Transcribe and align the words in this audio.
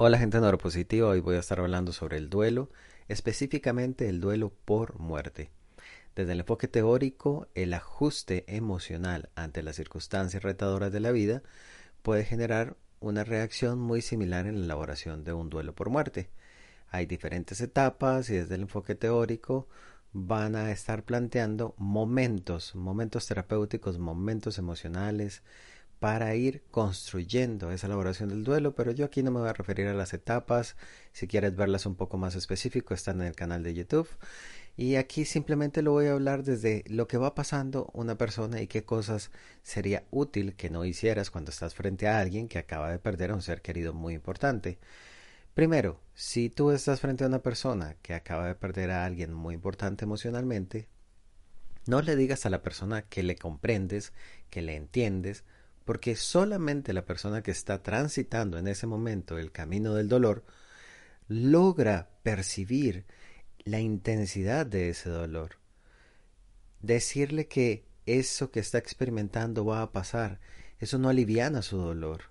Hola 0.00 0.16
gente 0.16 0.40
neuropositiva, 0.40 1.08
hoy 1.08 1.18
voy 1.18 1.34
a 1.34 1.40
estar 1.40 1.58
hablando 1.58 1.90
sobre 1.92 2.18
el 2.18 2.30
duelo, 2.30 2.70
específicamente 3.08 4.08
el 4.08 4.20
duelo 4.20 4.52
por 4.64 4.96
muerte. 5.00 5.50
Desde 6.14 6.34
el 6.34 6.38
enfoque 6.38 6.68
teórico, 6.68 7.48
el 7.56 7.74
ajuste 7.74 8.44
emocional 8.46 9.28
ante 9.34 9.60
las 9.60 9.74
circunstancias 9.74 10.44
retadoras 10.44 10.92
de 10.92 11.00
la 11.00 11.10
vida 11.10 11.42
puede 12.02 12.24
generar 12.24 12.76
una 13.00 13.24
reacción 13.24 13.80
muy 13.80 14.00
similar 14.00 14.46
en 14.46 14.60
la 14.60 14.66
elaboración 14.66 15.24
de 15.24 15.32
un 15.32 15.50
duelo 15.50 15.74
por 15.74 15.90
muerte. 15.90 16.30
Hay 16.90 17.06
diferentes 17.06 17.60
etapas 17.60 18.30
y 18.30 18.34
desde 18.34 18.54
el 18.54 18.60
enfoque 18.62 18.94
teórico 18.94 19.66
van 20.12 20.54
a 20.54 20.70
estar 20.70 21.02
planteando 21.02 21.74
momentos, 21.76 22.76
momentos 22.76 23.26
terapéuticos, 23.26 23.98
momentos 23.98 24.58
emocionales, 24.58 25.42
para 25.98 26.34
ir 26.34 26.62
construyendo 26.70 27.72
esa 27.72 27.86
elaboración 27.86 28.28
del 28.28 28.44
duelo, 28.44 28.74
pero 28.74 28.92
yo 28.92 29.04
aquí 29.04 29.22
no 29.22 29.30
me 29.30 29.40
voy 29.40 29.48
a 29.48 29.52
referir 29.52 29.88
a 29.88 29.94
las 29.94 30.14
etapas, 30.14 30.76
si 31.12 31.26
quieres 31.26 31.56
verlas 31.56 31.86
un 31.86 31.96
poco 31.96 32.18
más 32.18 32.34
específico 32.36 32.94
están 32.94 33.20
en 33.20 33.28
el 33.28 33.34
canal 33.34 33.62
de 33.62 33.74
YouTube 33.74 34.08
y 34.78 34.94
aquí 34.94 35.24
simplemente 35.24 35.82
lo 35.82 35.90
voy 35.90 36.06
a 36.06 36.12
hablar 36.12 36.44
desde 36.44 36.84
lo 36.86 37.08
que 37.08 37.18
va 37.18 37.34
pasando 37.34 37.90
una 37.94 38.16
persona 38.16 38.62
y 38.62 38.68
qué 38.68 38.84
cosas 38.84 39.32
sería 39.64 40.04
útil 40.12 40.54
que 40.54 40.70
no 40.70 40.84
hicieras 40.84 41.32
cuando 41.32 41.50
estás 41.50 41.74
frente 41.74 42.06
a 42.06 42.20
alguien 42.20 42.46
que 42.46 42.60
acaba 42.60 42.88
de 42.92 43.00
perder 43.00 43.32
a 43.32 43.34
un 43.34 43.42
ser 43.42 43.60
querido 43.60 43.92
muy 43.92 44.14
importante. 44.14 44.78
Primero, 45.52 46.00
si 46.14 46.48
tú 46.48 46.70
estás 46.70 47.00
frente 47.00 47.24
a 47.24 47.26
una 47.26 47.40
persona 47.40 47.96
que 48.02 48.14
acaba 48.14 48.46
de 48.46 48.54
perder 48.54 48.92
a 48.92 49.04
alguien 49.04 49.34
muy 49.34 49.56
importante 49.56 50.04
emocionalmente, 50.04 50.86
no 51.86 52.00
le 52.00 52.14
digas 52.14 52.46
a 52.46 52.50
la 52.50 52.62
persona 52.62 53.02
que 53.02 53.24
le 53.24 53.34
comprendes, 53.34 54.12
que 54.48 54.62
le 54.62 54.76
entiendes, 54.76 55.42
porque 55.88 56.16
solamente 56.16 56.92
la 56.92 57.06
persona 57.06 57.42
que 57.42 57.50
está 57.50 57.82
transitando 57.82 58.58
en 58.58 58.68
ese 58.68 58.86
momento 58.86 59.38
el 59.38 59.52
camino 59.52 59.94
del 59.94 60.06
dolor 60.06 60.44
logra 61.28 62.10
percibir 62.22 63.06
la 63.64 63.80
intensidad 63.80 64.66
de 64.66 64.90
ese 64.90 65.08
dolor. 65.08 65.52
Decirle 66.82 67.48
que 67.48 67.86
eso 68.04 68.50
que 68.50 68.60
está 68.60 68.76
experimentando 68.76 69.64
va 69.64 69.80
a 69.80 69.90
pasar, 69.90 70.40
eso 70.78 70.98
no 70.98 71.08
aliviana 71.08 71.62
su 71.62 71.78
dolor. 71.78 72.24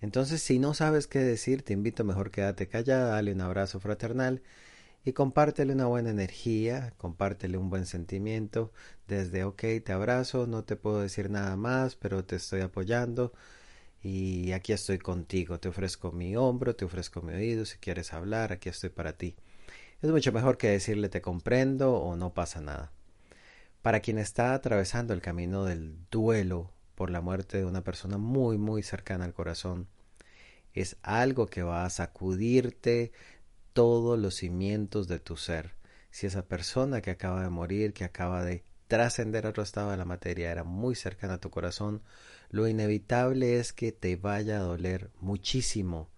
Entonces, 0.00 0.40
si 0.40 0.60
no 0.60 0.72
sabes 0.72 1.08
qué 1.08 1.18
decir, 1.18 1.62
te 1.62 1.72
invito 1.72 2.04
mejor 2.04 2.30
quédate 2.30 2.68
callada, 2.68 3.14
dale 3.14 3.32
un 3.32 3.40
abrazo 3.40 3.80
fraternal 3.80 4.42
y 5.06 5.12
compártele 5.12 5.72
una 5.72 5.86
buena 5.86 6.10
energía, 6.10 6.92
compártele 6.98 7.58
un 7.58 7.70
buen 7.70 7.86
sentimiento, 7.86 8.72
desde 9.06 9.44
ok, 9.44 9.62
te 9.84 9.92
abrazo, 9.92 10.48
no 10.48 10.64
te 10.64 10.74
puedo 10.74 11.00
decir 11.00 11.30
nada 11.30 11.54
más, 11.56 11.94
pero 11.94 12.24
te 12.24 12.34
estoy 12.34 12.60
apoyando 12.62 13.32
y 14.02 14.50
aquí 14.50 14.72
estoy 14.72 14.98
contigo, 14.98 15.60
te 15.60 15.68
ofrezco 15.68 16.10
mi 16.10 16.34
hombro, 16.36 16.74
te 16.74 16.84
ofrezco 16.86 17.22
mi 17.22 17.34
oído, 17.34 17.64
si 17.66 17.78
quieres 17.78 18.12
hablar, 18.12 18.52
aquí 18.52 18.68
estoy 18.68 18.90
para 18.90 19.12
ti. 19.12 19.36
Es 20.02 20.10
mucho 20.10 20.32
mejor 20.32 20.58
que 20.58 20.70
decirle 20.70 21.08
te 21.08 21.22
comprendo 21.22 21.94
o 21.94 22.16
no 22.16 22.34
pasa 22.34 22.60
nada. 22.60 22.90
Para 23.82 24.00
quien 24.00 24.18
está 24.18 24.54
atravesando 24.54 25.14
el 25.14 25.20
camino 25.20 25.64
del 25.64 25.98
duelo 26.10 26.72
por 26.96 27.10
la 27.10 27.20
muerte 27.20 27.58
de 27.58 27.64
una 27.64 27.84
persona 27.84 28.18
muy 28.18 28.58
muy 28.58 28.82
cercana 28.82 29.24
al 29.24 29.34
corazón, 29.34 29.86
es 30.76 30.96
algo 31.02 31.46
que 31.46 31.62
va 31.62 31.84
a 31.84 31.90
sacudirte, 31.90 33.12
todos 33.76 34.18
los 34.18 34.36
cimientos 34.36 35.06
de 35.06 35.18
tu 35.18 35.36
ser. 35.36 35.74
Si 36.10 36.26
esa 36.26 36.46
persona 36.46 37.02
que 37.02 37.10
acaba 37.10 37.42
de 37.42 37.50
morir, 37.50 37.92
que 37.92 38.04
acaba 38.04 38.42
de 38.42 38.64
trascender 38.88 39.44
a 39.44 39.50
otro 39.50 39.62
estado 39.62 39.90
de 39.90 39.98
la 39.98 40.06
materia, 40.06 40.50
era 40.50 40.64
muy 40.64 40.94
cercana 40.94 41.34
a 41.34 41.40
tu 41.40 41.50
corazón, 41.50 42.00
lo 42.48 42.66
inevitable 42.66 43.58
es 43.58 43.74
que 43.74 43.92
te 43.92 44.16
vaya 44.16 44.56
a 44.56 44.62
doler 44.62 45.10
muchísimo, 45.20 46.08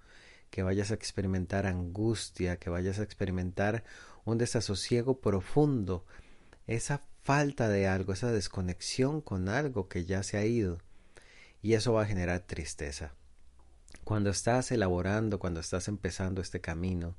que 0.51 0.63
vayas 0.63 0.93
a 0.93 0.95
experimentar 0.95 1.67
angustia, 1.67 2.61
que 2.61 2.71
vayas 2.71 3.01
a 3.01 3.03
experimentar 3.03 3.83
un 4.25 4.39
desasosiego 4.39 5.21
profundo, 5.21 6.07
esa 6.69 7.03
falta 7.25 7.69
de 7.69 7.89
algo, 7.89 8.13
esa 8.13 8.31
desconexión 8.31 9.21
con 9.21 9.49
algo 9.49 9.89
que 9.89 10.05
ya 10.05 10.23
se 10.23 10.37
ha 10.37 10.45
ido. 10.45 10.79
Y 11.61 11.73
eso 11.73 11.93
va 11.93 12.03
a 12.03 12.07
generar 12.07 12.39
tristeza. 12.39 13.15
Cuando 14.05 14.31
estás 14.31 14.71
elaborando, 14.71 15.41
cuando 15.41 15.59
estás 15.59 15.89
empezando 15.89 16.41
este 16.41 16.61
camino, 16.61 17.17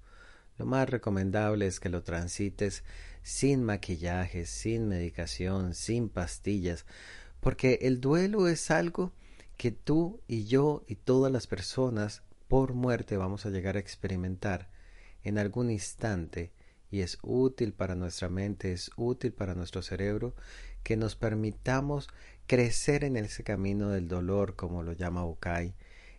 lo 0.59 0.66
más 0.66 0.90
recomendable 0.90 1.66
es 1.66 1.80
que 1.80 1.88
lo 1.90 2.03
transites 2.03 2.84
sin 3.24 3.64
maquillaje, 3.64 4.46
sin 4.46 4.90
medicación, 4.90 5.74
sin 5.74 6.09
pastillas, 6.09 6.86
porque 7.40 7.80
el 7.84 8.02
duelo 8.02 8.50
es 8.50 8.69
algo 8.69 9.14
que 9.56 9.72
tú 9.72 10.19
y 10.28 10.46
yo 10.46 10.84
y 10.88 10.96
todas 10.96 11.31
las 11.31 11.48
personas 11.48 12.24
por 12.50 12.74
muerte 12.74 13.16
vamos 13.16 13.46
a 13.46 13.50
llegar 13.50 13.78
a 13.78 13.80
experimentar 13.80 14.69
en 15.24 15.38
algún 15.38 15.72
instante 15.72 16.52
y 16.92 17.02
es 17.02 17.19
útil 17.22 17.72
para 17.72 17.96
nuestra 17.96 18.28
mente, 18.30 18.74
es 18.74 18.92
útil 18.98 19.31
para 19.31 19.56
nuestro 19.56 19.81
cerebro 19.81 20.36
que 20.84 20.98
nos 20.98 21.16
permitamos 21.16 22.09
crecer 22.48 23.06
en 23.06 23.16
ese 23.16 23.44
camino 23.44 23.90
del 23.92 24.09
dolor, 24.09 24.56
como 24.56 24.84
lo 24.84 24.92
llama 24.92 25.24
Bukai, 25.24 25.74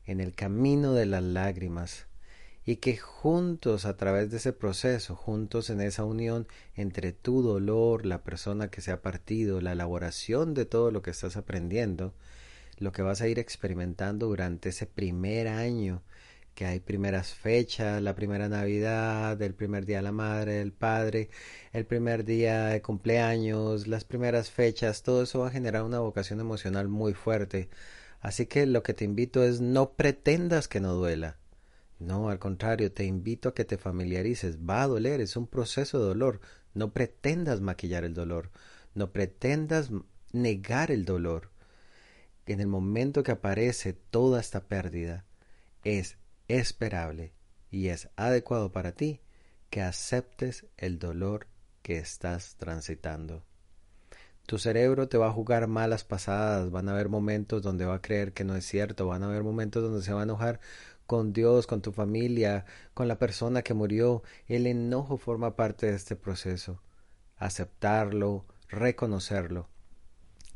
en 0.07 0.21
el 0.21 0.35
camino 0.35 0.95
de 0.95 1.07
las 1.07 1.23
lágrimas, 1.23 2.07
y 2.65 2.77
que 2.77 2.97
juntos 2.97 3.85
a 3.87 3.97
través 3.97 4.31
de 4.31 4.37
ese 4.37 4.53
proceso, 4.53 5.17
juntos 5.17 5.71
en 5.71 5.81
esa 5.81 6.05
unión 6.05 6.47
entre 6.75 7.13
tu 7.13 7.43
dolor, 7.43 8.07
la 8.07 8.23
persona 8.23 8.71
que 8.71 8.81
se 8.81 8.93
ha 8.93 9.03
partido, 9.03 9.61
la 9.61 9.73
elaboración 9.73 10.55
de 10.55 10.67
todo 10.67 10.91
lo 10.91 11.03
que 11.03 11.11
estás 11.11 11.37
aprendiendo, 11.37 12.15
lo 12.79 12.93
que 12.93 13.03
vas 13.03 13.23
a 13.23 13.29
ir 13.29 13.39
experimentando 13.39 14.27
durante 14.27 14.71
ese 14.71 14.87
primer 14.87 15.49
año, 15.49 16.03
que 16.55 16.67
hay 16.67 16.81
primeras 16.81 17.35
fechas, 17.35 18.03
la 18.03 18.15
primera 18.15 18.49
Navidad, 18.49 19.41
el 19.43 19.55
primer 19.55 19.87
día 19.87 19.99
de 19.99 20.03
la 20.03 20.13
madre, 20.13 20.55
del 20.55 20.73
padre, 20.73 21.31
el 21.73 21.87
primer 21.87 22.25
día 22.25 22.67
de 22.67 22.83
cumpleaños, 22.83 23.87
las 23.89 24.05
primeras 24.05 24.51
fechas, 24.51 25.03
todo 25.03 25.23
eso 25.23 25.41
va 25.41 25.49
a 25.49 25.51
generar 25.53 25.85
una 25.85 26.01
vocación 26.01 26.41
emocional 26.41 26.89
muy 26.89 27.15
fuerte. 27.15 27.71
Así 28.21 28.47
que 28.47 28.67
lo 28.67 28.83
que 28.83 28.95
te 28.95 29.05
invito 29.05 29.45
es 29.45 29.61
no 29.61 29.93
pretendas 29.95 30.69
que 30.69 30.81
no 30.81 30.95
duela 30.95 31.40
no, 32.01 32.31
al 32.31 32.39
contrario, 32.39 32.93
te 32.93 33.05
invito 33.05 33.51
a 33.51 33.55
que 33.55 33.67
te 33.67 33.77
familiarices. 33.77 34.59
Va 34.59 34.83
a 34.83 34.87
doler, 34.87 35.21
es 35.21 35.37
un 35.37 35.47
proceso 35.47 35.99
de 35.99 36.07
dolor. 36.07 36.41
No 36.73 36.93
pretendas 36.95 37.61
maquillar 37.61 38.05
el 38.05 38.15
dolor. 38.15 38.51
No 38.95 39.13
pretendas 39.13 39.91
negar 40.33 40.91
el 40.91 41.05
dolor. 41.05 41.51
En 42.47 42.61
el 42.61 42.69
momento 42.69 43.23
que 43.23 43.33
aparece 43.33 43.93
toda 43.93 44.41
esta 44.41 44.67
pérdida, 44.67 45.27
es 45.85 46.17
esperable 46.49 47.35
y 47.71 47.89
es 47.89 48.09
adecuado 48.17 48.73
para 48.73 48.93
ti 48.93 49.21
que 49.69 49.83
aceptes 49.83 50.67
el 50.79 50.99
dolor 50.99 51.49
que 51.83 51.99
estás 51.99 52.57
transitando. 52.57 53.45
Tu 54.47 54.59
cerebro 54.59 55.07
te 55.09 55.19
va 55.19 55.29
a 55.29 55.33
jugar 55.33 55.69
malas 55.69 56.03
pasadas, 56.03 56.71
van 56.71 56.89
a 56.89 56.93
haber 56.93 57.09
momentos 57.09 57.63
donde 57.63 57.85
va 57.85 57.97
a 57.97 58.03
creer 58.03 58.33
que 58.33 58.43
no 58.43 58.57
es 58.57 58.65
cierto, 58.67 59.07
van 59.07 59.23
a 59.23 59.27
haber 59.27 59.45
momentos 59.45 59.83
donde 59.83 60.03
se 60.03 60.13
va 60.13 60.21
a 60.21 60.25
enojar 60.25 60.61
con 61.11 61.33
Dios, 61.33 61.67
con 61.67 61.83
tu 61.83 61.91
familia, 61.91 62.67
con 62.95 63.09
la 63.09 63.19
persona 63.19 63.63
que 63.63 63.75
murió. 63.75 64.23
El 64.47 64.69
enojo 64.69 65.19
forma 65.19 65.57
parte 65.57 65.87
de 65.87 65.97
este 65.97 66.15
proceso. 66.15 66.81
Aceptarlo, 67.37 68.47
reconocerlo, 68.69 69.69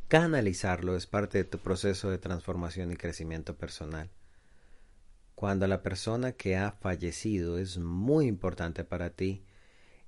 canalizarlo 0.07 0.95
es 0.95 1.09
parte 1.09 1.39
de 1.39 1.45
tu 1.45 1.59
proceso 1.59 2.09
de 2.09 2.19
transformación 2.19 2.93
y 2.93 2.97
crecimiento 2.97 3.57
personal. 3.57 4.11
Cuando 5.35 5.67
la 5.67 5.83
persona 5.83 6.31
que 6.31 6.57
ha 6.57 6.71
fallecido 6.71 7.59
es 7.59 7.79
muy 7.79 8.29
importante 8.29 8.85
para 8.85 9.11
ti, 9.11 9.43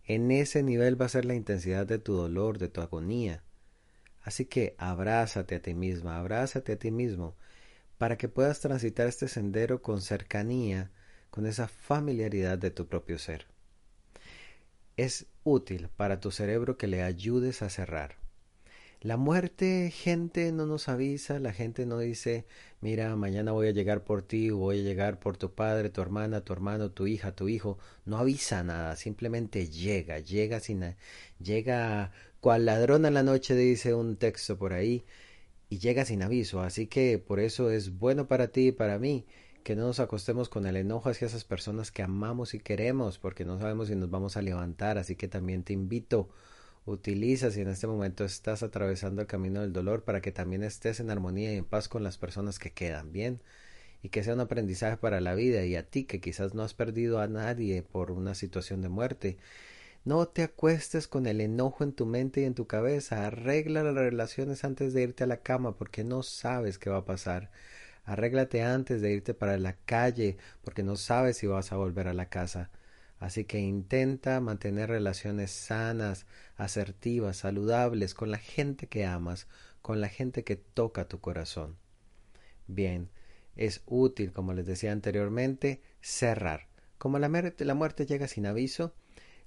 en 0.04 0.30
ese 0.30 0.62
nivel 0.62 1.00
va 1.00 1.06
a 1.06 1.08
ser 1.08 1.24
la 1.24 1.34
intensidad 1.34 1.88
de 1.88 1.98
tu 1.98 2.14
dolor, 2.14 2.58
de 2.58 2.68
tu 2.68 2.82
agonía. 2.82 3.42
Así 4.22 4.44
que 4.44 4.76
abrázate 4.78 5.56
a 5.56 5.62
ti 5.62 5.74
misma, 5.74 6.18
abrázate 6.18 6.74
a 6.74 6.78
ti 6.78 6.92
mismo 6.92 7.34
para 7.98 8.18
que 8.18 8.28
puedas 8.28 8.60
transitar 8.60 9.06
este 9.06 9.28
sendero 9.28 9.82
con 9.82 10.00
cercanía, 10.00 10.90
con 11.30 11.46
esa 11.46 11.68
familiaridad 11.68 12.58
de 12.58 12.70
tu 12.70 12.86
propio 12.86 13.18
ser. 13.18 13.46
Es 14.96 15.26
útil 15.44 15.88
para 15.96 16.20
tu 16.20 16.30
cerebro 16.30 16.78
que 16.78 16.86
le 16.86 17.02
ayudes 17.02 17.62
a 17.62 17.70
cerrar. 17.70 18.16
La 19.02 19.18
muerte, 19.18 19.90
gente 19.90 20.50
no 20.52 20.66
nos 20.66 20.88
avisa, 20.88 21.38
la 21.38 21.52
gente 21.52 21.84
no 21.84 21.98
dice, 21.98 22.46
mira, 22.80 23.14
mañana 23.14 23.52
voy 23.52 23.68
a 23.68 23.72
llegar 23.72 24.04
por 24.04 24.22
ti, 24.22 24.50
voy 24.50 24.80
a 24.80 24.82
llegar 24.82 25.20
por 25.20 25.36
tu 25.36 25.54
padre, 25.54 25.90
tu 25.90 26.00
hermana, 26.00 26.40
tu 26.40 26.54
hermano, 26.54 26.90
tu 26.90 27.06
hija, 27.06 27.32
tu 27.32 27.48
hijo. 27.48 27.78
No 28.06 28.16
avisa 28.18 28.64
nada, 28.64 28.96
simplemente 28.96 29.68
llega, 29.68 30.18
llega 30.18 30.60
sin, 30.60 30.96
llega 31.38 32.10
cual 32.40 32.64
ladrón 32.64 33.04
a 33.04 33.10
la 33.10 33.22
noche, 33.22 33.54
dice 33.54 33.94
un 33.94 34.16
texto 34.16 34.58
por 34.58 34.72
ahí, 34.72 35.04
y 35.68 35.78
llega 35.78 36.04
sin 36.04 36.22
aviso, 36.22 36.60
así 36.60 36.86
que 36.86 37.18
por 37.18 37.40
eso 37.40 37.70
es 37.70 37.98
bueno 37.98 38.28
para 38.28 38.48
ti 38.48 38.68
y 38.68 38.72
para 38.72 38.98
mí 38.98 39.26
que 39.64 39.74
no 39.74 39.86
nos 39.86 39.98
acostemos 39.98 40.48
con 40.48 40.64
el 40.66 40.76
enojo 40.76 41.08
hacia 41.08 41.26
esas 41.26 41.44
personas 41.44 41.90
que 41.90 42.04
amamos 42.04 42.54
y 42.54 42.60
queremos, 42.60 43.18
porque 43.18 43.44
no 43.44 43.58
sabemos 43.58 43.88
si 43.88 43.96
nos 43.96 44.08
vamos 44.10 44.36
a 44.36 44.42
levantar, 44.42 44.96
así 44.96 45.16
que 45.16 45.26
también 45.26 45.64
te 45.64 45.72
invito, 45.72 46.28
utiliza 46.84 47.50
si 47.50 47.62
en 47.62 47.68
este 47.68 47.88
momento 47.88 48.24
estás 48.24 48.62
atravesando 48.62 49.22
el 49.22 49.26
camino 49.26 49.62
del 49.62 49.72
dolor 49.72 50.04
para 50.04 50.20
que 50.20 50.30
también 50.30 50.62
estés 50.62 51.00
en 51.00 51.10
armonía 51.10 51.52
y 51.52 51.56
en 51.56 51.64
paz 51.64 51.88
con 51.88 52.04
las 52.04 52.16
personas 52.16 52.60
que 52.60 52.70
quedan, 52.72 53.10
bien, 53.10 53.40
y 54.02 54.10
que 54.10 54.22
sea 54.22 54.34
un 54.34 54.40
aprendizaje 54.40 54.98
para 54.98 55.20
la 55.20 55.34
vida 55.34 55.64
y 55.64 55.74
a 55.74 55.88
ti 55.88 56.04
que 56.04 56.20
quizás 56.20 56.54
no 56.54 56.62
has 56.62 56.74
perdido 56.74 57.18
a 57.18 57.26
nadie 57.26 57.82
por 57.82 58.12
una 58.12 58.36
situación 58.36 58.82
de 58.82 58.88
muerte. 58.88 59.36
No 60.06 60.28
te 60.28 60.44
acuestes 60.44 61.08
con 61.08 61.26
el 61.26 61.40
enojo 61.40 61.82
en 61.82 61.92
tu 61.92 62.06
mente 62.06 62.42
y 62.42 62.44
en 62.44 62.54
tu 62.54 62.68
cabeza. 62.68 63.26
Arregla 63.26 63.82
las 63.82 63.96
relaciones 63.96 64.62
antes 64.62 64.94
de 64.94 65.02
irte 65.02 65.24
a 65.24 65.26
la 65.26 65.38
cama 65.38 65.76
porque 65.76 66.04
no 66.04 66.22
sabes 66.22 66.78
qué 66.78 66.90
va 66.90 66.98
a 66.98 67.04
pasar. 67.04 67.50
Arréglate 68.04 68.62
antes 68.62 69.02
de 69.02 69.10
irte 69.10 69.34
para 69.34 69.58
la 69.58 69.74
calle 69.74 70.36
porque 70.62 70.84
no 70.84 70.94
sabes 70.94 71.38
si 71.38 71.48
vas 71.48 71.72
a 71.72 71.76
volver 71.76 72.06
a 72.06 72.14
la 72.14 72.28
casa. 72.28 72.70
Así 73.18 73.46
que 73.46 73.58
intenta 73.58 74.38
mantener 74.40 74.90
relaciones 74.90 75.50
sanas, 75.50 76.26
asertivas, 76.56 77.38
saludables 77.38 78.14
con 78.14 78.30
la 78.30 78.38
gente 78.38 78.86
que 78.86 79.04
amas, 79.06 79.48
con 79.82 80.00
la 80.00 80.08
gente 80.08 80.44
que 80.44 80.54
toca 80.54 81.08
tu 81.08 81.20
corazón. 81.20 81.78
Bien, 82.68 83.10
es 83.56 83.82
útil, 83.86 84.32
como 84.32 84.52
les 84.52 84.66
decía 84.66 84.92
anteriormente, 84.92 85.82
cerrar. 86.00 86.68
Como 86.96 87.18
la, 87.18 87.28
la 87.28 87.74
muerte 87.74 88.06
llega 88.06 88.28
sin 88.28 88.46
aviso, 88.46 88.94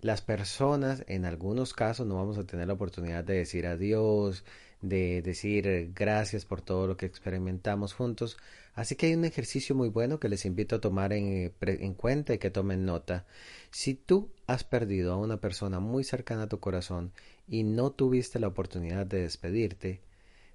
las 0.01 0.21
personas 0.21 1.03
en 1.07 1.25
algunos 1.25 1.73
casos 1.73 2.07
no 2.07 2.15
vamos 2.15 2.37
a 2.37 2.45
tener 2.45 2.67
la 2.67 2.73
oportunidad 2.73 3.23
de 3.23 3.35
decir 3.35 3.67
adiós, 3.67 4.43
de 4.81 5.21
decir 5.21 5.91
gracias 5.93 6.45
por 6.45 6.61
todo 6.61 6.87
lo 6.87 6.97
que 6.97 7.05
experimentamos 7.05 7.93
juntos. 7.93 8.37
Así 8.75 8.95
que 8.95 9.07
hay 9.07 9.15
un 9.15 9.25
ejercicio 9.25 9.75
muy 9.75 9.89
bueno 9.89 10.19
que 10.19 10.29
les 10.29 10.45
invito 10.45 10.77
a 10.77 10.81
tomar 10.81 11.11
en, 11.11 11.53
en, 11.59 11.93
cuenta 11.93 12.33
y 12.33 12.37
que 12.37 12.49
tomen 12.49 12.85
nota. 12.85 13.25
Si 13.71 13.93
tú 13.93 14.29
has 14.47 14.63
perdido 14.63 15.13
a 15.13 15.17
una 15.17 15.41
persona 15.41 15.79
muy 15.79 16.03
cercana 16.03 16.43
a 16.43 16.49
tu 16.49 16.59
corazón 16.59 17.11
y 17.47 17.63
no 17.63 17.91
tuviste 17.91 18.39
la 18.39 18.47
oportunidad 18.47 19.05
de 19.05 19.23
despedirte, 19.23 20.01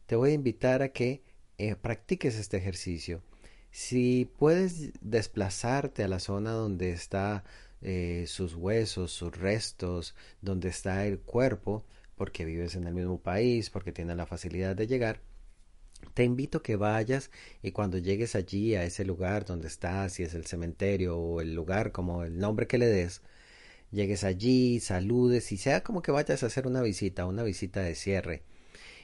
te 0.06 0.16
voy 0.16 0.30
a 0.30 0.34
invitar 0.34 0.82
a 0.82 0.88
que 0.88 1.22
eh, 1.58 1.76
practiques 1.76 2.36
este 2.36 2.56
ejercicio. 2.56 3.20
Si 3.70 4.30
puedes 4.38 4.92
desplazarte 5.00 6.04
a 6.04 6.08
la 6.08 6.20
zona 6.20 6.52
donde 6.52 6.92
está 6.92 7.44
eh, 7.82 8.24
sus 8.28 8.54
huesos, 8.54 9.12
sus 9.12 9.36
restos, 9.36 10.14
donde 10.40 10.68
está 10.68 11.06
el 11.06 11.20
cuerpo, 11.20 11.84
porque 12.16 12.44
vives 12.44 12.76
en 12.76 12.86
el 12.86 12.94
mismo 12.94 13.20
país, 13.20 13.70
porque 13.70 13.92
tienes 13.92 14.16
la 14.16 14.26
facilidad 14.26 14.76
de 14.76 14.86
llegar, 14.86 15.20
te 16.12 16.24
invito 16.24 16.58
a 16.58 16.62
que 16.62 16.76
vayas 16.76 17.30
y 17.62 17.72
cuando 17.72 17.98
llegues 17.98 18.34
allí 18.34 18.74
a 18.74 18.84
ese 18.84 19.04
lugar 19.04 19.44
donde 19.44 19.68
está, 19.68 20.08
si 20.08 20.22
es 20.22 20.34
el 20.34 20.46
cementerio 20.46 21.16
o 21.18 21.40
el 21.40 21.54
lugar 21.54 21.92
como 21.92 22.24
el 22.24 22.38
nombre 22.38 22.66
que 22.66 22.78
le 22.78 22.86
des, 22.86 23.22
llegues 23.90 24.24
allí, 24.24 24.80
saludes 24.80 25.52
y 25.52 25.56
sea 25.56 25.82
como 25.82 26.02
que 26.02 26.12
vayas 26.12 26.42
a 26.42 26.46
hacer 26.46 26.66
una 26.66 26.82
visita, 26.82 27.26
una 27.26 27.42
visita 27.42 27.80
de 27.80 27.94
cierre. 27.94 28.42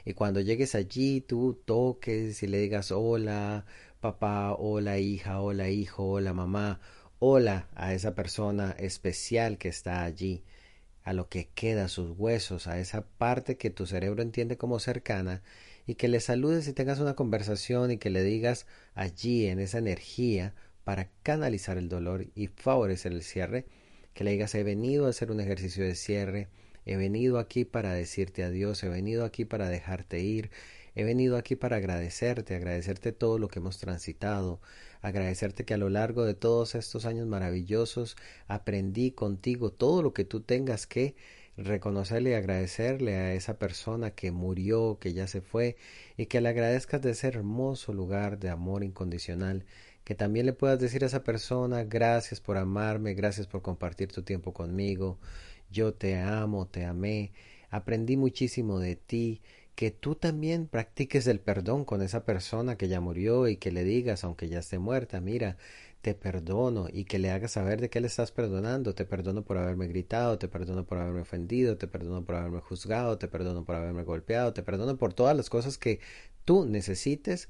Y 0.05 0.15
cuando 0.15 0.41
llegues 0.41 0.75
allí, 0.75 1.21
tú 1.21 1.61
toques 1.65 2.43
y 2.43 2.47
le 2.47 2.59
digas 2.59 2.91
hola, 2.93 3.67
papá, 4.01 4.55
hola, 4.55 4.99
hija, 4.99 5.41
hola, 5.41 5.69
hijo, 5.71 6.07
hola, 6.07 6.33
mamá, 6.35 6.81
hola 7.23 7.69
a 7.75 7.93
esa 7.93 8.15
persona 8.15 8.75
especial 8.79 9.59
que 9.59 9.69
está 9.69 10.05
allí, 10.05 10.43
a 11.05 11.13
lo 11.13 11.29
que 11.29 11.49
queda, 11.55 11.89
sus 11.89 12.19
huesos, 12.19 12.67
a 12.67 12.81
esa 12.81 13.03
parte 13.03 13.59
que 13.59 13.69
tu 13.69 13.87
cerebro 13.87 14.23
entiende 14.23 14.57
como 14.57 14.79
cercana, 14.79 15.43
y 15.87 15.97
que 15.97 16.09
le 16.09 16.21
saludes 16.21 16.67
y 16.67 16.73
tengas 16.73 16.99
una 16.99 17.15
conversación 17.15 17.91
y 17.91 17.99
que 17.99 18.09
le 18.09 18.23
digas 18.23 18.67
allí 18.95 19.47
en 19.49 19.59
esa 19.59 19.79
energía 19.79 20.55
para 20.83 21.11
canalizar 21.23 21.77
el 21.77 21.91
dolor 21.91 22.27
y 22.35 22.47
favorecer 22.47 23.13
el 23.13 23.23
cierre, 23.23 23.67
que 24.15 24.25
le 24.25 24.33
digas 24.33 24.55
he 24.55 24.63
venido 24.63 25.07
a 25.07 25.11
hacer 25.11 25.31
un 25.31 25.41
ejercicio 25.41 25.85
de 25.85 25.97
cierre, 25.97 26.49
He 26.87 26.97
venido 26.97 27.39
aquí 27.39 27.65
para 27.65 27.93
decirte 27.93 28.43
adiós, 28.43 28.83
he 28.83 28.89
venido 28.89 29.25
aquí 29.25 29.45
para 29.45 29.69
dejarte 29.69 30.21
ir, 30.21 30.51
he 30.95 31.05
venido 31.05 31.37
aquí 31.37 31.57
para 31.57 31.77
agradecerte, 31.77 32.55
agradecerte 32.55 33.13
todo 33.13 33.39
lo 33.39 33.49
que 33.49 33.59
hemos 33.59 33.79
transitado, 33.79 34.61
agradecerte 35.03 35.65
que 35.65 35.75
a 35.75 35.79
lo 35.79 35.89
largo 35.89 36.25
de 36.25 36.35
todos 36.35 36.75
estos 36.75 37.07
años 37.07 37.27
maravillosos 37.27 38.17
aprendí 38.49 39.13
contigo 39.13 39.71
todo 39.71 40.03
lo 40.03 40.13
que 40.13 40.25
tú 40.25 40.41
tengas 40.41 40.87
que 40.87 41.15
reconocerle 41.57 42.31
y 42.31 42.35
agradecerle 42.35 43.17
a 43.17 43.35
esa 43.35 43.59
persona 43.59 44.13
que 44.13 44.31
murió, 44.33 44.99
que 45.01 45.13
ya 45.13 45.27
se 45.27 45.41
fue, 45.41 45.77
y 46.17 46.27
que 46.27 46.41
le 46.41 46.49
agradezcas 46.49 47.03
de 47.03 47.11
ese 47.11 47.29
hermoso 47.29 47.93
lugar 47.93 48.39
de 48.39 48.51
amor 48.51 48.85
incondicional, 48.85 49.65
que 50.05 50.15
también 50.15 50.47
le 50.47 50.53
puedas 50.53 50.79
decir 50.81 51.05
a 51.05 51.07
esa 51.07 51.23
persona 51.25 51.85
gracias 51.85 52.41
por 52.41 52.57
amarme, 52.57 53.15
gracias 53.15 53.47
por 53.47 53.63
compartir 53.63 54.11
tu 54.13 54.23
tiempo 54.23 54.53
conmigo, 54.53 55.19
yo 55.71 55.95
te 55.95 56.19
amo, 56.19 56.67
te 56.67 56.85
amé, 56.85 57.33
aprendí 57.71 58.17
muchísimo 58.17 58.81
de 58.81 58.97
ti, 58.97 59.43
que 59.81 59.91
tú 59.91 60.15
también 60.15 60.67
practiques 60.67 61.27
el 61.27 61.41
perdón 61.41 61.87
con 61.87 62.03
esa 62.03 62.27
persona 62.27 62.77
que 62.77 62.87
ya 62.87 63.01
murió 63.01 63.49
y 63.49 63.57
que 63.57 63.73
le 63.73 63.83
digas, 63.83 64.25
aunque 64.25 64.51
ya 64.51 64.59
esté 64.59 64.79
muerta, 64.79 65.23
mira, 65.23 65.57
te 66.03 66.13
perdono 66.15 66.89
y 66.93 67.07
que 67.07 67.19
le 67.19 67.31
hagas 67.31 67.53
saber 67.53 67.81
de 67.81 67.89
qué 67.89 68.03
le 68.03 68.07
estás 68.09 68.31
perdonando. 68.31 68.95
Te 68.95 69.07
perdono 69.07 69.43
por 69.43 69.57
haberme 69.57 69.89
gritado, 69.89 70.39
te 70.39 70.49
perdono 70.49 70.85
por 70.85 70.99
haberme 70.99 71.23
ofendido, 71.23 71.79
te 71.79 71.89
perdono 71.89 72.27
por 72.27 72.35
haberme 72.35 72.61
juzgado, 72.61 73.17
te 73.17 73.27
perdono 73.27 73.65
por 73.65 73.75
haberme 73.75 74.03
golpeado, 74.03 74.53
te 74.53 74.63
perdono 74.63 74.99
por 74.99 75.15
todas 75.15 75.35
las 75.35 75.49
cosas 75.49 75.79
que 75.79 76.01
tú 76.45 76.67
necesites 76.67 77.49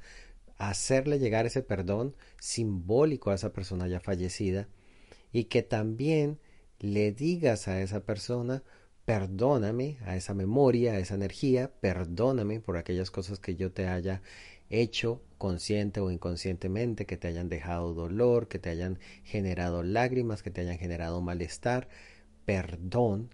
hacerle 0.56 1.18
llegar 1.18 1.46
ese 1.46 1.62
perdón 1.62 2.14
simbólico 2.38 3.32
a 3.32 3.34
esa 3.34 3.52
persona 3.52 3.88
ya 3.88 3.98
fallecida 3.98 4.68
y 5.32 5.46
que 5.46 5.64
también 5.64 6.38
le 6.78 7.10
digas 7.10 7.66
a 7.66 7.82
esa 7.82 8.04
persona, 8.04 8.62
perdóname, 9.10 9.96
a 10.06 10.14
esa 10.14 10.34
memoria, 10.34 10.92
a 10.92 10.98
esa 11.00 11.16
energía, 11.16 11.72
perdóname 11.80 12.60
por 12.60 12.76
aquellas 12.76 13.10
cosas 13.10 13.40
que 13.40 13.56
yo 13.56 13.72
te 13.72 13.88
haya 13.88 14.22
hecho 14.68 15.20
consciente 15.36 15.98
o 15.98 16.12
inconscientemente, 16.12 17.06
que 17.06 17.16
te 17.16 17.26
hayan 17.26 17.48
dejado 17.48 17.92
dolor, 17.92 18.46
que 18.46 18.60
te 18.60 18.70
hayan 18.70 19.00
generado 19.24 19.82
lágrimas, 19.82 20.44
que 20.44 20.52
te 20.52 20.60
hayan 20.60 20.78
generado 20.78 21.20
malestar, 21.22 21.88
perdón, 22.44 23.30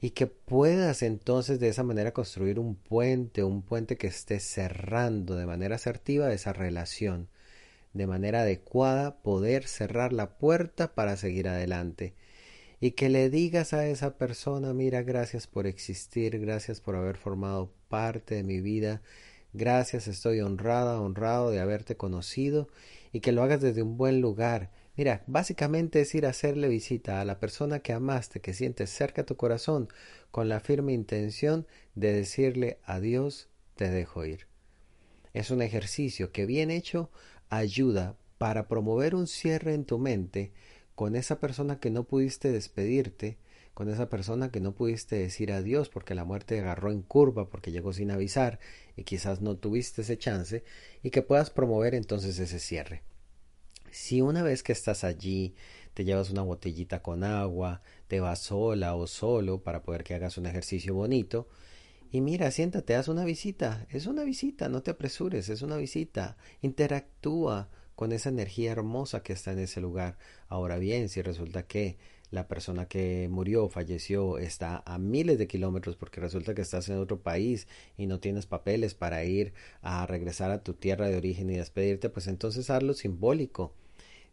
y 0.00 0.12
que 0.12 0.26
puedas 0.26 1.02
entonces 1.02 1.60
de 1.60 1.68
esa 1.68 1.82
manera 1.82 2.12
construir 2.12 2.58
un 2.58 2.74
puente, 2.74 3.44
un 3.44 3.60
puente 3.60 3.98
que 3.98 4.06
esté 4.06 4.40
cerrando 4.40 5.36
de 5.36 5.44
manera 5.44 5.76
asertiva 5.76 6.32
esa 6.32 6.54
relación, 6.54 7.28
de 7.92 8.06
manera 8.06 8.40
adecuada 8.40 9.18
poder 9.18 9.66
cerrar 9.66 10.14
la 10.14 10.38
puerta 10.38 10.94
para 10.94 11.18
seguir 11.18 11.48
adelante 11.48 12.14
y 12.82 12.90
que 12.90 13.08
le 13.08 13.30
digas 13.30 13.74
a 13.74 13.86
esa 13.86 14.18
persona, 14.18 14.74
mira, 14.74 15.02
gracias 15.02 15.46
por 15.46 15.68
existir, 15.68 16.40
gracias 16.40 16.80
por 16.80 16.96
haber 16.96 17.16
formado 17.16 17.72
parte 17.88 18.34
de 18.34 18.42
mi 18.42 18.60
vida, 18.60 19.02
gracias, 19.52 20.08
estoy 20.08 20.40
honrada, 20.40 21.00
honrado 21.00 21.52
de 21.52 21.60
haberte 21.60 21.96
conocido 21.96 22.66
y 23.12 23.20
que 23.20 23.30
lo 23.30 23.44
hagas 23.44 23.60
desde 23.60 23.84
un 23.84 23.96
buen 23.96 24.20
lugar. 24.20 24.72
Mira, 24.96 25.22
básicamente 25.28 26.00
es 26.00 26.12
ir 26.16 26.26
a 26.26 26.30
hacerle 26.30 26.66
visita 26.66 27.20
a 27.20 27.24
la 27.24 27.38
persona 27.38 27.78
que 27.78 27.92
amaste, 27.92 28.40
que 28.40 28.52
sientes 28.52 28.90
cerca 28.90 29.24
tu 29.24 29.36
corazón, 29.36 29.88
con 30.32 30.48
la 30.48 30.58
firme 30.58 30.92
intención 30.92 31.68
de 31.94 32.12
decirle 32.12 32.80
adiós, 32.82 33.48
te 33.76 33.90
dejo 33.90 34.24
ir. 34.24 34.48
Es 35.34 35.52
un 35.52 35.62
ejercicio 35.62 36.32
que 36.32 36.46
bien 36.46 36.72
hecho 36.72 37.10
ayuda 37.48 38.16
para 38.38 38.66
promover 38.66 39.14
un 39.14 39.28
cierre 39.28 39.72
en 39.72 39.84
tu 39.84 40.00
mente 40.00 40.50
con 41.02 41.16
esa 41.16 41.40
persona 41.40 41.80
que 41.80 41.90
no 41.90 42.04
pudiste 42.04 42.52
despedirte, 42.52 43.36
con 43.74 43.88
esa 43.88 44.08
persona 44.08 44.52
que 44.52 44.60
no 44.60 44.72
pudiste 44.72 45.16
decir 45.16 45.50
adiós 45.50 45.88
porque 45.88 46.14
la 46.14 46.24
muerte 46.24 46.60
agarró 46.60 46.92
en 46.92 47.02
curva, 47.02 47.50
porque 47.50 47.72
llegó 47.72 47.92
sin 47.92 48.12
avisar 48.12 48.60
y 48.96 49.02
quizás 49.02 49.40
no 49.40 49.56
tuviste 49.56 50.02
ese 50.02 50.16
chance, 50.16 50.62
y 51.02 51.10
que 51.10 51.22
puedas 51.22 51.50
promover 51.50 51.96
entonces 51.96 52.38
ese 52.38 52.60
cierre. 52.60 53.02
Si 53.90 54.20
una 54.20 54.44
vez 54.44 54.62
que 54.62 54.70
estás 54.70 55.02
allí 55.02 55.56
te 55.92 56.04
llevas 56.04 56.30
una 56.30 56.42
botellita 56.42 57.02
con 57.02 57.24
agua, 57.24 57.82
te 58.06 58.20
vas 58.20 58.38
sola 58.38 58.94
o 58.94 59.08
solo 59.08 59.60
para 59.60 59.82
poder 59.82 60.04
que 60.04 60.14
hagas 60.14 60.38
un 60.38 60.46
ejercicio 60.46 60.94
bonito, 60.94 61.48
y 62.12 62.20
mira, 62.20 62.48
siéntate, 62.52 62.94
haz 62.94 63.08
una 63.08 63.24
visita, 63.24 63.88
es 63.90 64.06
una 64.06 64.22
visita, 64.22 64.68
no 64.68 64.84
te 64.84 64.92
apresures, 64.92 65.48
es 65.48 65.62
una 65.62 65.78
visita, 65.78 66.36
interactúa, 66.60 67.70
con 67.94 68.12
esa 68.12 68.28
energía 68.28 68.72
hermosa 68.72 69.22
que 69.22 69.32
está 69.32 69.52
en 69.52 69.60
ese 69.60 69.80
lugar. 69.80 70.18
Ahora 70.48 70.78
bien, 70.78 71.08
si 71.08 71.22
resulta 71.22 71.66
que 71.66 71.96
la 72.30 72.48
persona 72.48 72.86
que 72.86 73.28
murió, 73.30 73.68
falleció, 73.68 74.38
está 74.38 74.82
a 74.86 74.98
miles 74.98 75.38
de 75.38 75.46
kilómetros 75.46 75.96
porque 75.96 76.20
resulta 76.20 76.54
que 76.54 76.62
estás 76.62 76.88
en 76.88 76.98
otro 76.98 77.20
país 77.20 77.68
y 77.96 78.06
no 78.06 78.20
tienes 78.20 78.46
papeles 78.46 78.94
para 78.94 79.24
ir 79.24 79.52
a 79.82 80.06
regresar 80.06 80.50
a 80.50 80.62
tu 80.62 80.72
tierra 80.72 81.08
de 81.08 81.16
origen 81.16 81.50
y 81.50 81.56
despedirte, 81.56 82.08
pues 82.08 82.26
entonces 82.26 82.70
hazlo 82.70 82.94
simbólico. 82.94 83.74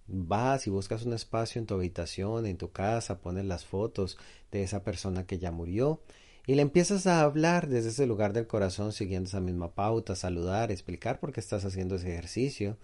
Vas 0.07 0.65
y 0.65 0.69
buscas 0.69 1.05
un 1.05 1.13
espacio 1.13 1.59
en 1.59 1.67
tu 1.67 1.75
habitación, 1.75 2.45
en 2.45 2.57
tu 2.57 2.71
casa, 2.71 3.19
pones 3.19 3.45
las 3.45 3.65
fotos 3.65 4.17
de 4.51 4.63
esa 4.63 4.83
persona 4.83 5.27
que 5.27 5.37
ya 5.37 5.51
murió 5.51 6.01
y 6.49 6.55
le 6.55 6.63
empiezas 6.63 7.05
a 7.05 7.21
hablar 7.21 7.67
desde 7.67 7.89
ese 7.89 8.07
lugar 8.07 8.33
del 8.33 8.47
corazón 8.47 8.91
siguiendo 8.91 9.27
esa 9.27 9.39
misma 9.39 9.75
pauta, 9.75 10.15
saludar, 10.15 10.71
explicar 10.71 11.19
por 11.19 11.31
qué 11.31 11.39
estás 11.39 11.63
haciendo 11.63 11.97
ese 11.97 12.11
ejercicio, 12.11 12.77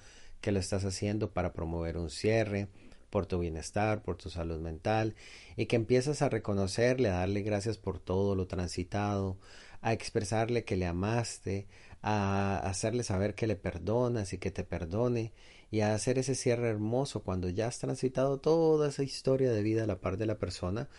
que 0.45 0.51
lo 0.51 0.59
estás 0.59 0.85
haciendo 0.85 1.31
para 1.33 1.53
promover 1.53 1.97
un 1.97 2.11
cierre, 2.11 2.67
por 3.09 3.25
tu 3.25 3.39
bienestar, 3.39 4.03
por 4.03 4.15
tu 4.15 4.29
salud 4.29 4.59
mental, 4.59 5.15
y 5.57 5.65
que 5.65 5.75
empiezas 5.75 6.21
a 6.21 6.29
reconocerle, 6.29 7.09
a 7.09 7.13
darle 7.13 7.41
gracias 7.41 7.79
por 7.79 7.97
todo 7.97 8.35
lo 8.35 8.45
transitado, 8.45 9.39
a 9.81 9.91
expresarle 9.91 10.63
que 10.63 10.75
le 10.75 10.85
amaste, 10.85 11.65
a 12.03 12.59
hacerle 12.59 13.01
saber 13.01 13.33
que 13.33 13.47
le 13.47 13.55
perdonas 13.55 14.33
y 14.33 14.37
que 14.37 14.51
te 14.51 14.63
perdone, 14.63 15.33
y 15.71 15.79
a 15.79 15.95
hacer 15.95 16.19
ese 16.19 16.35
cierre 16.35 16.69
hermoso 16.69 17.23
cuando 17.23 17.49
ya 17.49 17.65
has 17.65 17.79
transitado 17.79 18.37
toda 18.39 18.89
esa 18.89 19.01
historia 19.01 19.51
de 19.51 19.63
vida 19.63 19.85
a 19.85 19.87
la 19.87 19.99
par 19.99 20.17
de 20.17 20.27
la 20.27 20.37
persona, 20.37 20.89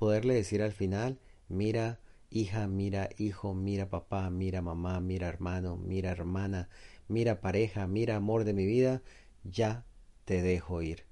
poderle 0.00 0.34
decir 0.34 0.62
al 0.62 0.72
final, 0.72 1.20
mira, 1.48 2.00
hija, 2.28 2.66
mira, 2.66 3.08
hijo, 3.18 3.54
mira, 3.54 3.88
papá, 3.88 4.30
mira, 4.30 4.62
mamá, 4.62 4.98
mira, 4.98 5.28
hermano, 5.28 5.76
mira, 5.76 6.10
hermana, 6.10 6.68
mira, 7.08 7.40
pareja, 7.40 7.86
mira, 7.86 8.16
amor 8.16 8.44
de 8.44 8.52
mi 8.52 8.66
vida, 8.66 9.02
ya 9.44 9.84
te 10.24 10.42
dejo 10.42 10.82
ir. 10.82 11.04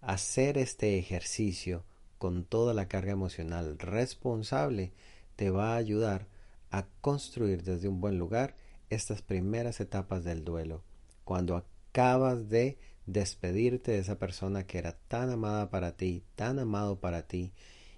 Hacer 0.00 0.58
este 0.58 0.98
ejercicio 0.98 1.84
con 2.18 2.44
toda 2.44 2.74
la 2.74 2.88
carga 2.88 3.12
emocional 3.12 3.78
responsable 3.78 4.92
te 5.36 5.50
va 5.50 5.74
a 5.74 5.76
ayudar 5.76 6.26
a 6.70 6.86
construir 7.00 7.62
desde 7.62 7.88
un 7.88 8.00
buen 8.00 8.18
lugar 8.18 8.56
estas 8.90 9.22
primeras 9.22 9.80
etapas 9.80 10.24
del 10.24 10.44
duelo. 10.44 10.82
Cuando 11.24 11.56
acabas 11.56 12.48
de 12.48 12.78
despedirte 13.06 13.92
de 13.92 13.98
esa 13.98 14.18
persona 14.18 14.66
que 14.66 14.78
era 14.78 14.92
tan 15.08 15.30
amada 15.30 15.70
para 15.70 15.96
ti, 15.96 16.22
tan 16.34 16.58
amado 16.58 17.00
para 17.00 17.26
ti, 17.26 17.52